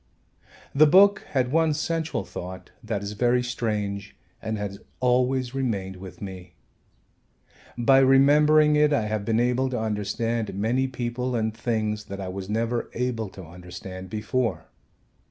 [0.73, 6.23] The book had one central thought that is very strange and has always remained with
[6.23, 6.55] me.
[7.77, 12.29] By remembering it I have been able to understand many people and things that I
[12.29, 14.65] was never able to understand before.